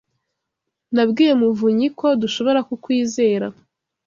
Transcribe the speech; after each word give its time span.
Nabwiye 0.93 1.33
Muvunyi 1.41 1.87
ko 1.99 2.07
dushobora 2.21 2.59
kukwizera. 2.67 3.47